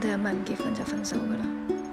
[0.00, 1.87] 哋系咪唔结婚就分手噶啦？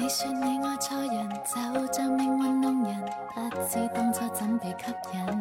[0.08, 1.28] 你说你爱错人，
[1.84, 2.94] 就像命运弄人，
[3.34, 5.40] 不知当初怎被吸引。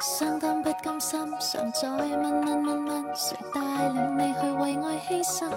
[0.00, 5.48] 相当不甘心，常在问问问问，谁带领你去为爱牺牲？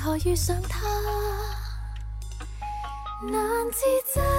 [0.04, 0.86] 才遇上他，
[3.26, 3.80] 难自
[4.14, 4.33] 责。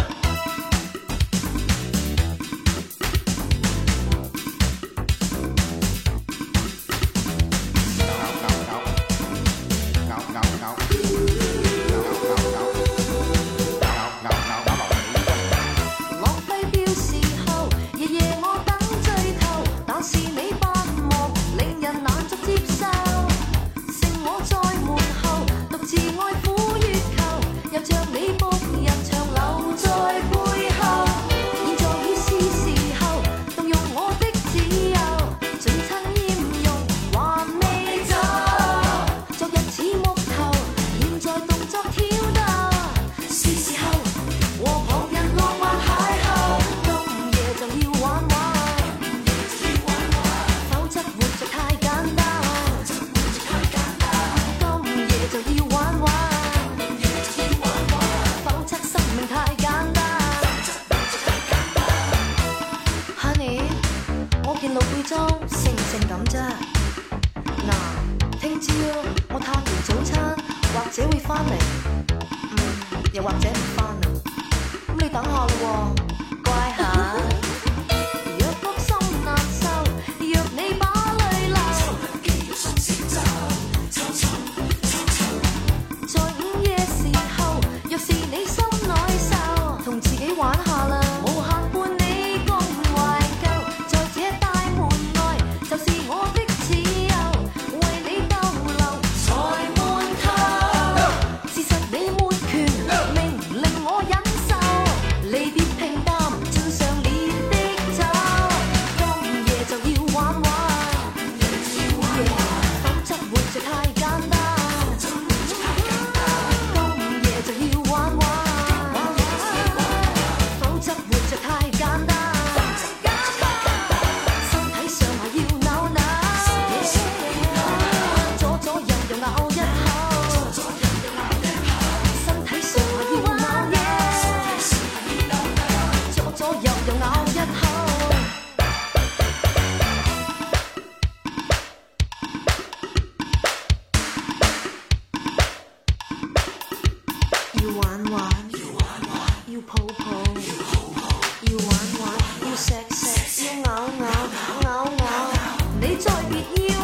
[156.30, 156.79] with you.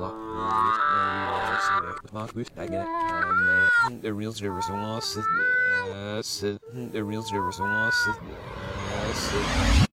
[0.00, 0.14] the
[4.12, 5.14] real service was
[6.40, 9.87] the real service was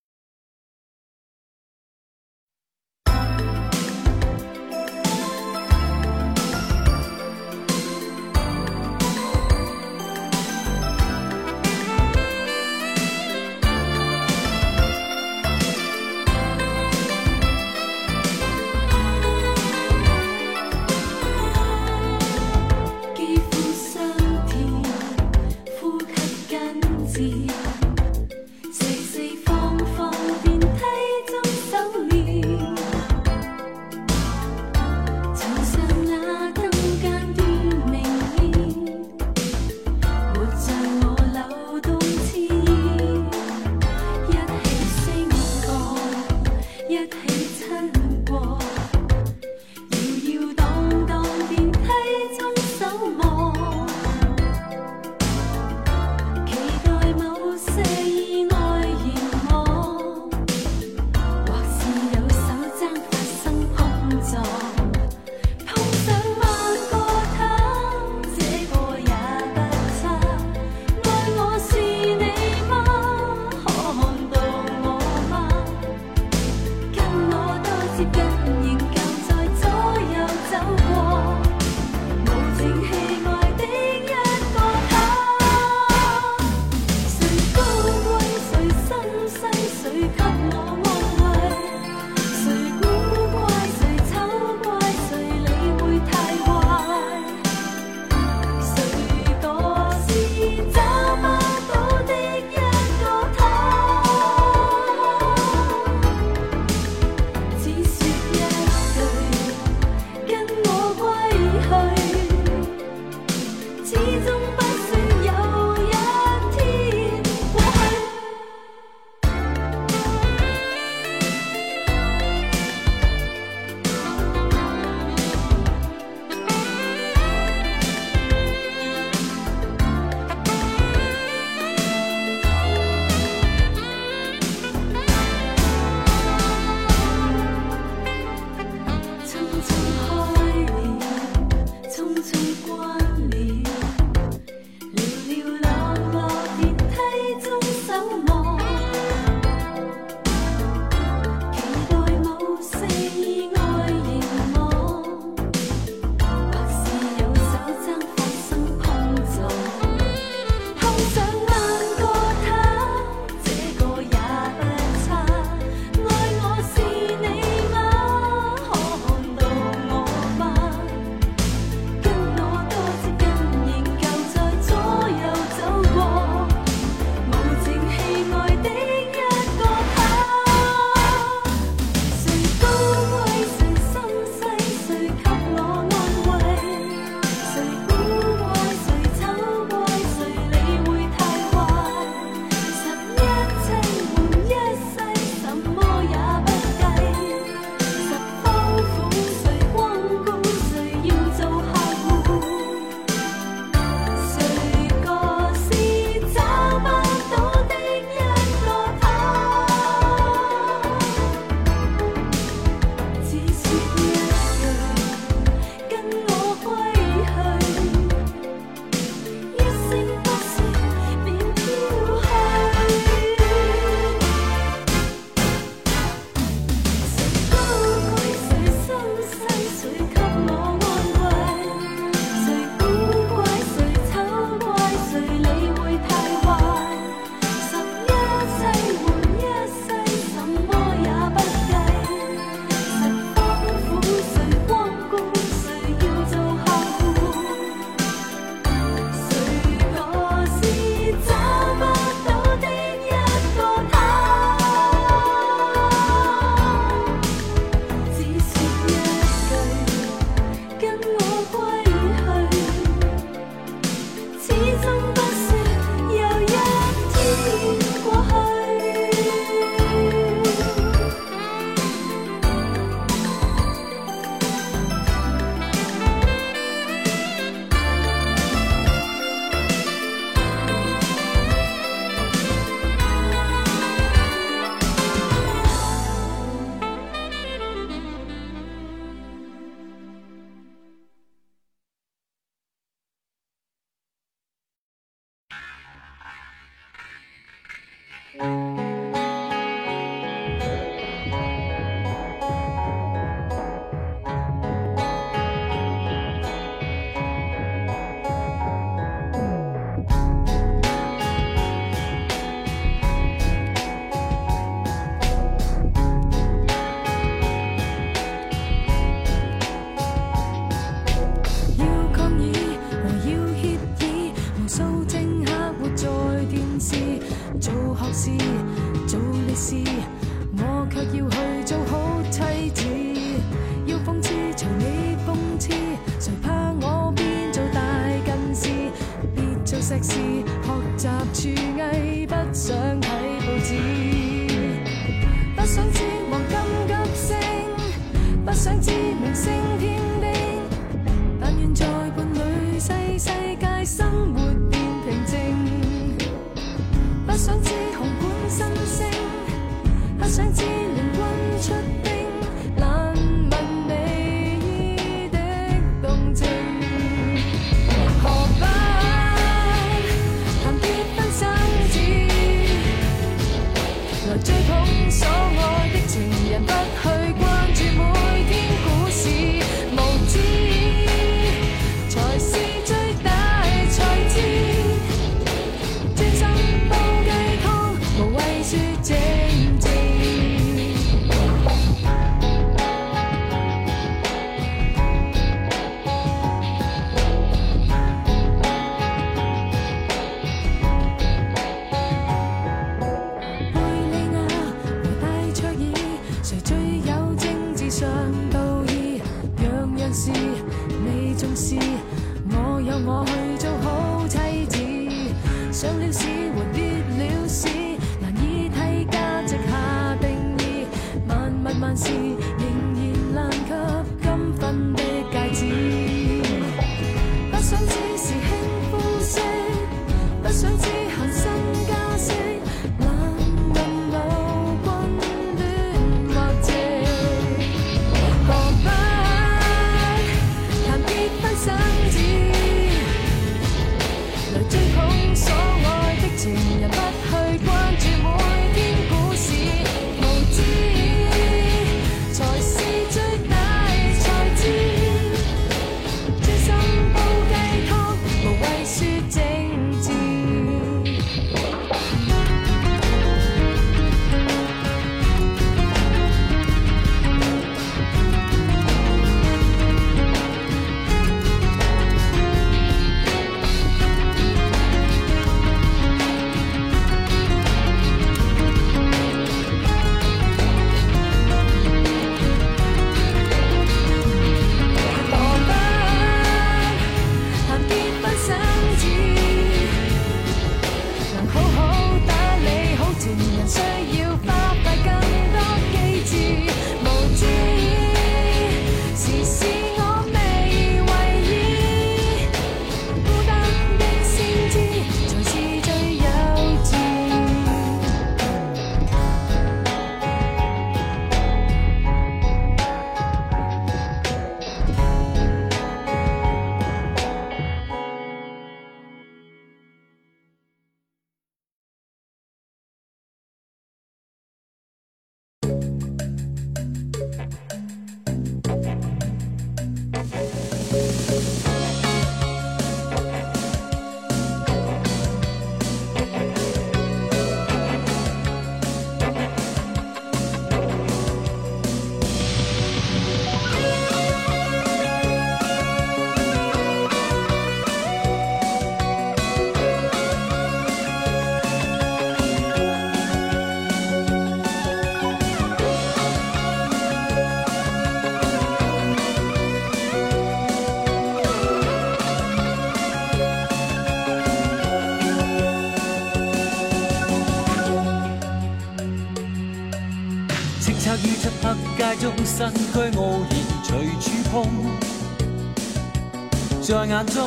[577.16, 577.46] 眼中，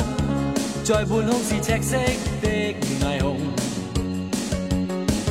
[0.83, 1.99] 在半空是赤色
[2.41, 3.37] 的霓虹，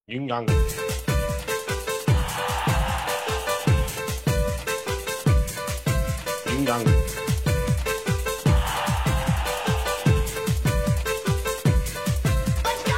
[0.08, 0.46] 阴阳，
[6.46, 6.80] 阴阳。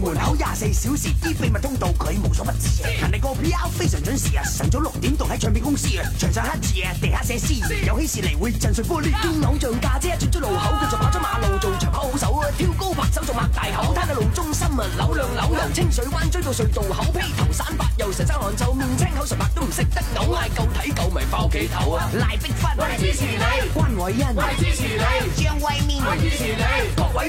[0.09, 2.89] 门口廿四小时，啲秘密通道佢无所不知啊！
[3.01, 3.67] 人哋个 P.R.
[3.69, 7.53] 非常准时啊，晨早六点到喺唱片公司啊，墙上刻字啊，地下写诗
[7.85, 9.13] 有喜事嚟会震碎玻璃。
[9.21, 22.09] 见偶像架车转咗路口，佢就跑咗马路做长跑好手啊，跳高白手做擘大口，摊喺路中心啊，扭两扭由清水湾，追到隧道口披头散发，又成身汗臭，面青口唇白都唔识得，呕，嗌够睇够咪爆企头啊！
[22.15, 27.28] 赖碧芬，我哋支持你，关伟恩，我哋支持你，张惠面，我哋支持你，各位。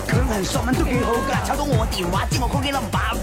[0.51, 3.15] 昨晚都几好噶，抄到我电话，知我开机冧版。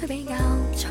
[0.00, 0.85] 会比较。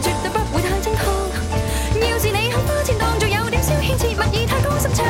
[0.00, 2.02] 绝对不会太真空。
[2.08, 5.02] 要是你肯花钱当作有点小牵切勿以太高心尺。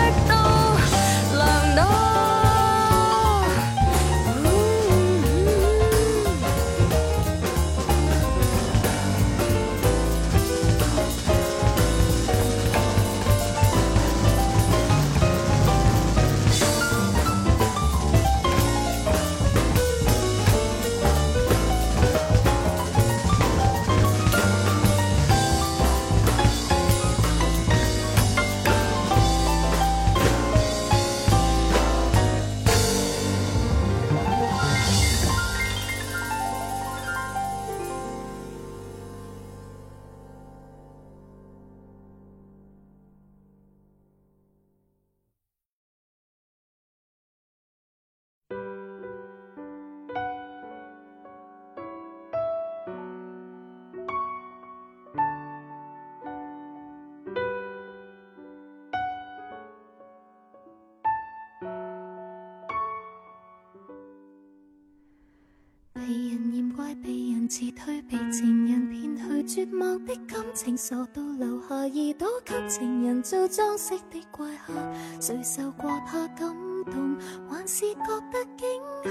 [68.10, 74.72] 被情人骗去绝望的感情，傻到留下耳朵给情人做装饰的怪客。
[75.20, 77.16] 谁受过怕感动，
[77.48, 79.10] 还是觉得惊吓？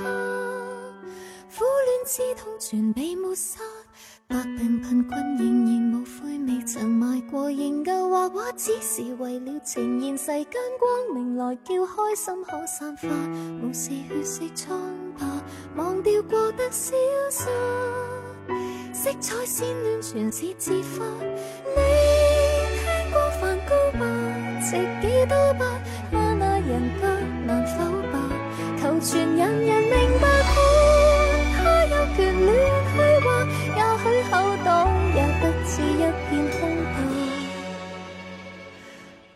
[1.57, 3.61] 苦恋之痛全被抹杀，
[4.27, 7.49] 百病贫困仍然无悔未曾卖过。
[7.51, 13.07] 仍旧画画，只是为了呈现世间光明，来叫开心可散发。
[13.61, 14.79] 无视血色苍
[15.17, 15.25] 白，
[15.77, 16.93] 忘掉过得潇
[17.31, 17.47] 洒。
[18.95, 21.03] 色彩鲜暖，全是自发。
[21.03, 21.81] 你
[22.77, 24.05] 听过梵高吧？
[24.61, 25.63] 值几多吧？
[26.11, 27.07] 他那人格
[27.43, 28.21] 能否吧？
[28.79, 29.91] 求全人人明
[30.21, 30.27] 白。
[31.55, 32.55] 他有权乱
[32.93, 33.27] 去话，
[33.75, 34.31] 也许口
[34.63, 34.69] 代
[35.15, 36.31] 也不止一片
[36.61, 36.61] 空
[36.93, 36.95] 白。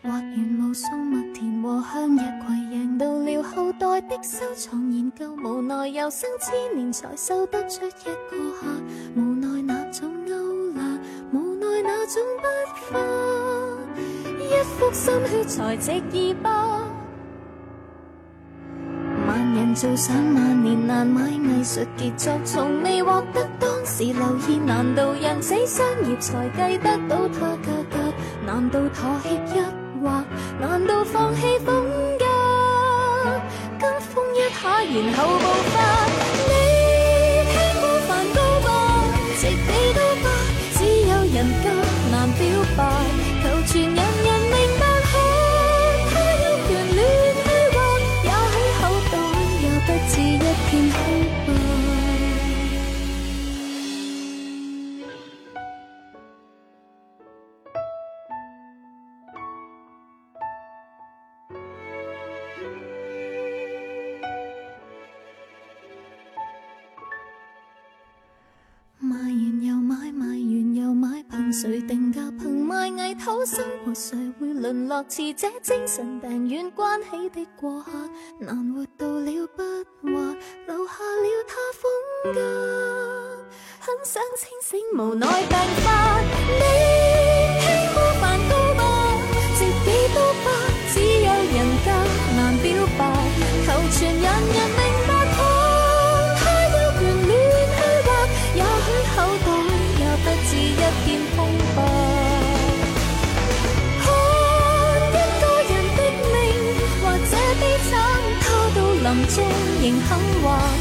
[0.04, 0.40] 画完无
[0.72, 8.16] 松麦田和向日葵，赢到了后代的收藏研究，无奈又生千年才收得出一个
[8.60, 8.84] 客。
[12.10, 13.02] 总不花，
[14.00, 16.50] 一幅心血才值二百。
[19.28, 24.56] 万人造上万年难买艺术杰作，从未获得当时留意。
[24.58, 28.14] 难道人死商业才计得到他价格？
[28.46, 30.24] 难道妥协一划？
[30.62, 31.84] 难道放弃风
[32.18, 32.26] 格？
[33.78, 35.77] 跟风一下，然后报。
[73.50, 77.92] 生活谁会沦落似这精神病院关起的过客？
[78.42, 79.64] 难活到了不
[80.06, 83.46] 惑，留下了他风格。
[83.80, 85.50] 很想清醒，无奈病
[85.82, 86.20] 发。
[86.22, 87.17] 你。
[109.90, 110.77] 平衡我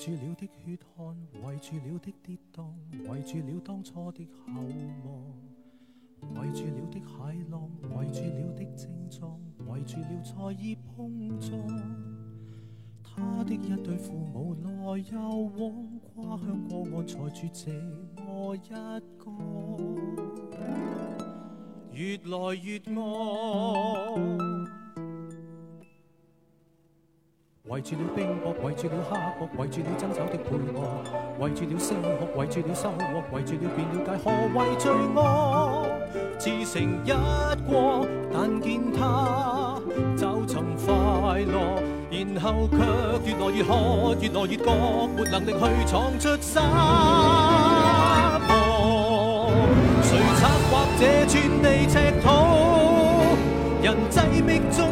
[0.05, 2.63] 住了的血汗，围住了的跌宕，
[3.09, 4.61] 围住了当初的厚
[5.03, 6.39] 望。
[6.45, 9.35] 围住了的海浪，围住了的症状，
[9.67, 11.57] 围住了才意碰撞。
[13.03, 15.75] 他的一对父母来又往，
[16.13, 17.71] 跨向过我才住这
[18.21, 18.69] 么一
[20.37, 20.59] 个，
[21.91, 22.77] 越来越
[24.39, 24.44] 爱。
[27.75, 30.63] 围住了冰戈，围住了黑薄，围住了争吵的配乐，
[31.39, 35.85] 围住了声学，围住了收获，围住了便了解何谓罪恶。
[36.37, 37.11] 自成一
[37.69, 39.75] 国，但见他
[40.17, 40.55] 找寻
[40.85, 40.93] 快
[41.41, 42.77] 乐，然后却
[43.27, 43.67] 越来越渴，
[44.21, 44.69] 越来越觉
[45.17, 46.61] 没能力去闯出沙
[48.47, 49.51] 漠。
[50.01, 50.21] 谁策
[50.71, 52.29] 划这寸地尺土？
[53.83, 54.87] 人挤觅中。